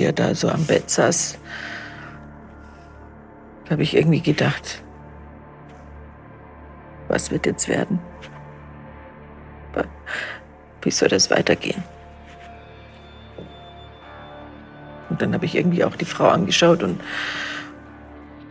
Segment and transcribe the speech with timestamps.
[0.00, 1.36] wie er da so am Bett saß,
[3.68, 4.82] habe ich irgendwie gedacht,
[7.08, 7.98] was wird jetzt werden?
[10.80, 11.82] Wie soll das weitergehen?
[15.10, 16.98] Und dann habe ich irgendwie auch die Frau angeschaut und,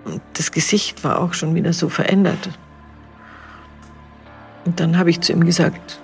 [0.06, 2.50] und das Gesicht war auch schon wieder so verändert.
[4.66, 6.00] Und dann habe ich zu ihm gesagt,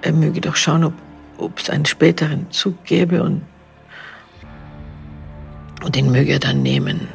[0.00, 0.92] er möge doch schauen,
[1.38, 3.42] ob es einen späteren Zug gäbe und,
[5.82, 7.08] und den möge er dann nehmen.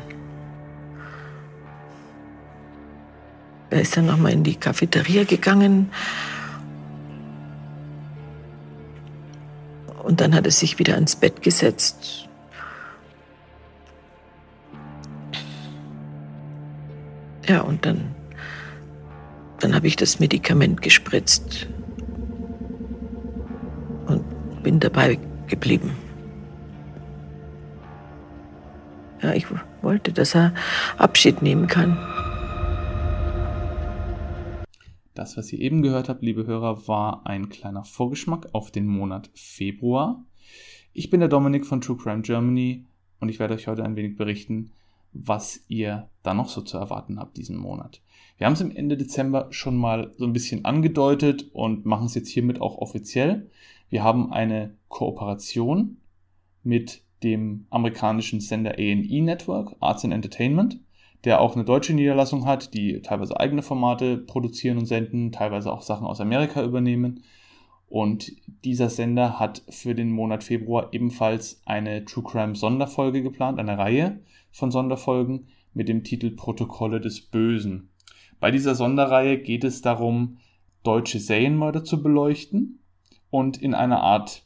[3.70, 5.92] Er ist dann nochmal in die Cafeteria gegangen.
[10.04, 12.30] Und dann hat er sich wieder ans Bett gesetzt.
[17.46, 18.16] Ja, und dann,
[19.60, 21.68] dann habe ich das Medikament gespritzt
[24.08, 26.07] und bin dabei geblieben.
[29.28, 29.46] Ja, ich
[29.82, 30.54] wollte, dass er
[30.98, 31.98] Abschied nehmen kann.
[35.16, 39.30] Das, was ihr eben gehört habt, liebe Hörer, war ein kleiner Vorgeschmack auf den Monat
[39.34, 40.24] Februar.
[40.94, 42.86] Ich bin der Dominik von True Crime Germany
[43.20, 44.72] und ich werde euch heute ein wenig berichten,
[45.12, 48.02] was ihr da noch so zu erwarten habt diesen Monat.
[48.38, 52.16] Wir haben es im Ende Dezember schon mal so ein bisschen angedeutet und machen es
[52.16, 53.50] jetzt hiermit auch offiziell.
[53.90, 55.98] Wir haben eine Kooperation
[56.64, 60.80] mit dem amerikanischen Sender A&E Network, Arts and Entertainment
[61.24, 65.82] der auch eine deutsche Niederlassung hat, die teilweise eigene Formate produzieren und senden, teilweise auch
[65.82, 67.24] Sachen aus Amerika übernehmen.
[67.90, 68.32] Und
[68.64, 74.22] dieser Sender hat für den Monat Februar ebenfalls eine True Crime Sonderfolge geplant, eine Reihe
[74.52, 77.90] von Sonderfolgen mit dem Titel Protokolle des Bösen.
[78.40, 80.38] Bei dieser Sonderreihe geht es darum,
[80.84, 82.80] deutsche Serienmörder zu beleuchten
[83.30, 84.44] und in einer Art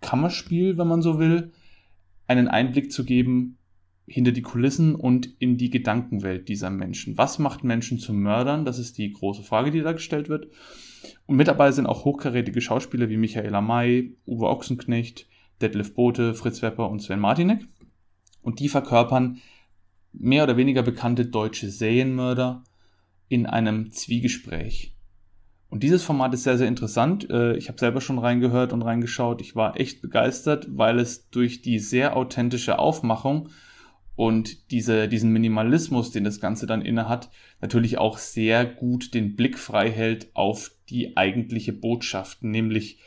[0.00, 1.52] Kammerspiel, wenn man so will,
[2.26, 3.58] einen Einblick zu geben
[4.06, 7.18] hinter die Kulissen und in die Gedankenwelt dieser Menschen.
[7.18, 8.64] Was macht Menschen zu Mördern?
[8.64, 10.48] Das ist die große Frage, die da gestellt wird.
[11.26, 15.28] Und mit dabei sind auch hochkarätige Schauspieler wie Michaela May, Uwe Ochsenknecht,
[15.60, 17.66] Detlef Bote, Fritz Wepper und Sven Martinek.
[18.42, 19.40] Und die verkörpern
[20.12, 22.62] mehr oder weniger bekannte deutsche Serienmörder
[23.28, 24.95] in einem Zwiegespräch.
[25.68, 27.28] Und dieses Format ist sehr, sehr interessant.
[27.28, 29.40] Äh, ich habe selber schon reingehört und reingeschaut.
[29.40, 33.50] Ich war echt begeistert, weil es durch die sehr authentische Aufmachung
[34.16, 39.36] und diese, diesen Minimalismus, den das Ganze dann inne hat, natürlich auch sehr gut den
[39.36, 42.98] Blick frei hält auf die eigentliche Botschaft, nämlich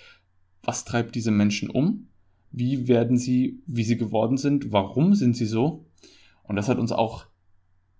[0.61, 2.07] was treibt diese Menschen um?
[2.51, 4.71] Wie werden sie, wie sie geworden sind?
[4.71, 5.85] Warum sind sie so?
[6.43, 7.25] Und das hat uns auch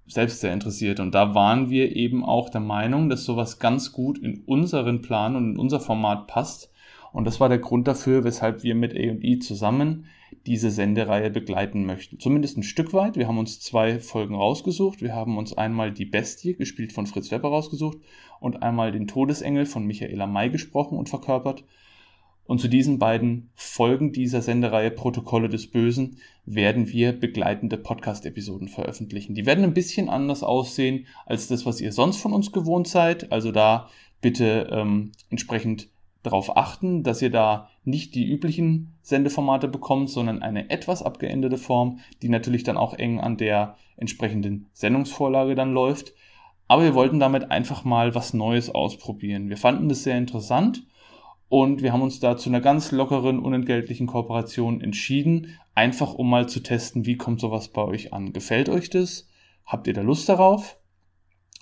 [0.09, 1.00] selbst sehr interessiert.
[1.00, 5.36] Und da waren wir eben auch der Meinung, dass sowas ganz gut in unseren Plan
[5.36, 6.72] und in unser Format passt.
[7.12, 10.06] Und das war der Grund dafür, weshalb wir mit A&E zusammen
[10.46, 12.19] diese Sendereihe begleiten möchten.
[12.19, 13.18] Zumindest ein Stück weit.
[13.18, 15.02] Wir haben uns zwei Folgen rausgesucht.
[15.02, 17.98] Wir haben uns einmal die Bestie, gespielt von Fritz Wepper, rausgesucht
[18.40, 21.64] und einmal den Todesengel von Michaela May gesprochen und verkörpert.
[22.50, 29.36] Und zu diesen beiden Folgen dieser Sendereihe Protokolle des Bösen werden wir begleitende Podcast-Episoden veröffentlichen.
[29.36, 33.32] Die werden ein bisschen anders aussehen als das, was ihr sonst von uns gewohnt seid.
[33.32, 33.88] Also da
[34.20, 35.90] bitte ähm, entsprechend
[36.24, 42.00] darauf achten, dass ihr da nicht die üblichen Sendeformate bekommt, sondern eine etwas abgeänderte Form,
[42.24, 46.14] die natürlich dann auch eng an der entsprechenden Sendungsvorlage dann läuft.
[46.68, 49.50] Aber wir wollten damit einfach mal was Neues ausprobieren.
[49.50, 50.81] Wir fanden das sehr interessant
[51.50, 56.48] und wir haben uns da zu einer ganz lockeren, unentgeltlichen Kooperation entschieden, einfach um mal
[56.48, 58.34] zu testen, wie kommt sowas bei euch an.
[58.34, 59.28] Gefällt euch das?
[59.66, 60.78] Habt ihr da Lust darauf?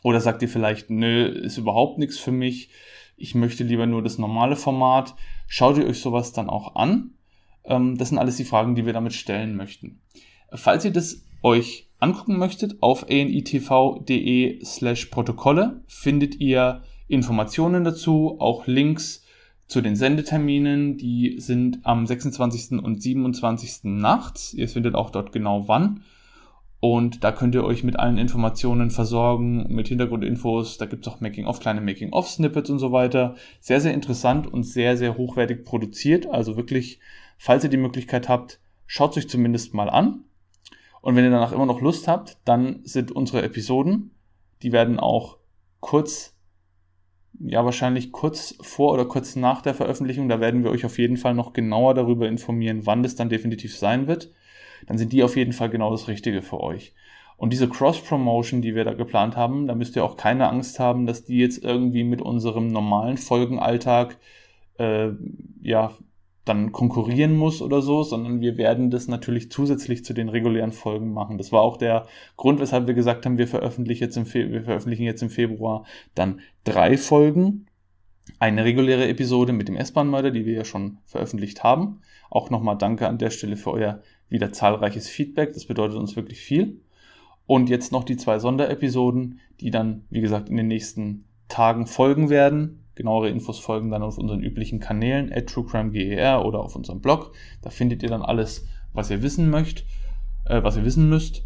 [0.04, 2.70] Oder sagt ihr vielleicht, nö, ist überhaupt nichts für mich
[3.18, 5.16] ich möchte lieber nur das normale Format.
[5.48, 7.16] Schaut ihr euch sowas dann auch an?
[7.66, 10.02] Ähm, das sind alles die Fragen, die wir damit stellen möchten.
[10.54, 18.68] Falls ihr das euch angucken möchtet, auf anitv.de slash Protokolle findet ihr Informationen dazu, auch
[18.68, 19.26] Links
[19.68, 20.98] zu den Sendeterminen.
[20.98, 22.84] Die sind am 26.
[22.84, 23.84] und 27.
[23.84, 24.54] nachts.
[24.54, 26.04] Ihr findet auch dort genau wann.
[26.80, 30.78] Und da könnt ihr euch mit allen Informationen versorgen, mit Hintergrundinfos.
[30.78, 33.36] Da gibt's auch Making-of, kleine Making-of-Snippets und so weiter.
[33.60, 36.28] Sehr, sehr interessant und sehr, sehr hochwertig produziert.
[36.28, 37.00] Also wirklich,
[37.38, 40.26] falls ihr die Möglichkeit habt, schaut euch zumindest mal an.
[41.02, 44.12] Und wenn ihr danach immer noch Lust habt, dann sind unsere Episoden,
[44.62, 45.38] die werden auch
[45.80, 46.36] kurz,
[47.40, 51.18] ja wahrscheinlich kurz vor oder kurz nach der Veröffentlichung, da werden wir euch auf jeden
[51.18, 54.32] Fall noch genauer darüber informieren, wann das dann definitiv sein wird
[54.86, 56.94] dann sind die auf jeden Fall genau das Richtige für euch.
[57.38, 61.06] Und diese Cross-Promotion, die wir da geplant haben, da müsst ihr auch keine Angst haben,
[61.06, 64.18] dass die jetzt irgendwie mit unserem normalen Folgenalltag
[64.80, 65.10] äh,
[65.62, 65.92] ja,
[66.48, 71.14] dann konkurrieren muss oder so, sondern wir werden das natürlich zusätzlich zu den regulären Folgen
[71.14, 71.38] machen.
[71.38, 74.64] Das war auch der Grund, weshalb wir gesagt haben, wir veröffentlichen jetzt im, Fe wir
[74.64, 75.86] veröffentlichen jetzt im Februar
[76.16, 77.68] dann drei Folgen.
[78.40, 82.02] Eine reguläre Episode mit dem S-Bahn-Mörder, die wir ja schon veröffentlicht haben.
[82.30, 85.54] Auch nochmal danke an der Stelle für euer wieder zahlreiches Feedback.
[85.54, 86.82] Das bedeutet uns wirklich viel.
[87.46, 92.30] Und jetzt noch die zwei Sonderepisoden, die dann, wie gesagt, in den nächsten Tagen folgen
[92.30, 92.84] werden.
[92.98, 97.32] Genauere Infos folgen dann auf unseren üblichen Kanälen, at truecrimeger oder auf unserem Blog.
[97.62, 99.86] Da findet ihr dann alles, was ihr wissen möchtet,
[100.46, 101.46] äh, was ihr wissen müsst.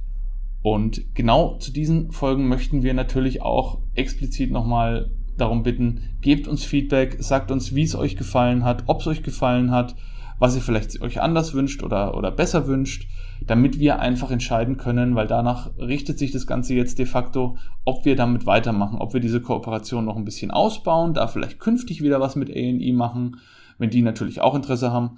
[0.61, 6.63] Und genau zu diesen Folgen möchten wir natürlich auch explizit nochmal darum bitten, gebt uns
[6.63, 9.95] Feedback, sagt uns, wie es euch gefallen hat, ob es euch gefallen hat,
[10.39, 13.09] was ihr vielleicht euch anders wünscht oder, oder besser wünscht,
[13.45, 18.05] damit wir einfach entscheiden können, weil danach richtet sich das Ganze jetzt de facto, ob
[18.05, 22.19] wir damit weitermachen, ob wir diese Kooperation noch ein bisschen ausbauen, da vielleicht künftig wieder
[22.19, 23.37] was mit AE machen,
[23.79, 25.15] wenn die natürlich auch Interesse haben,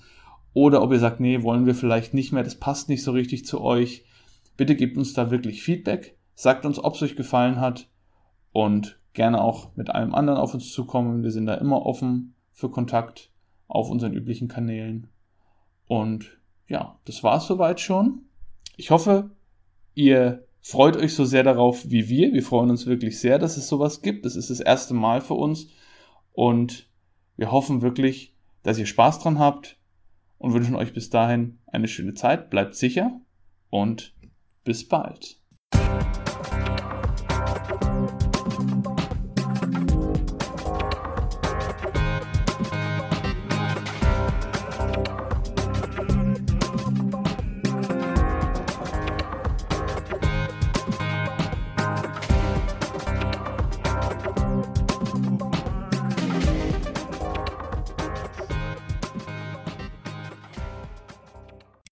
[0.54, 3.46] oder ob ihr sagt, nee, wollen wir vielleicht nicht mehr, das passt nicht so richtig
[3.46, 4.06] zu euch.
[4.56, 7.90] Bitte gebt uns da wirklich Feedback, sagt uns, ob es euch gefallen hat
[8.52, 11.24] und gerne auch mit allem anderen auf uns zukommen.
[11.24, 13.32] Wir sind da immer offen für Kontakt
[13.68, 15.08] auf unseren üblichen Kanälen.
[15.88, 16.38] Und
[16.68, 18.26] ja, das war's soweit schon.
[18.78, 19.32] Ich hoffe,
[19.94, 22.34] ihr freut euch so sehr darauf wie wir.
[22.34, 24.26] Wir freuen uns wirklich sehr, dass es sowas gibt.
[24.26, 25.68] Das ist das erste Mal für uns.
[26.32, 26.90] Und
[27.38, 28.34] wir hoffen wirklich,
[28.64, 29.78] dass ihr Spaß dran habt
[30.38, 32.50] und wünschen euch bis dahin eine schöne Zeit.
[32.50, 33.20] Bleibt sicher
[33.70, 34.14] und
[34.64, 35.40] bis bald.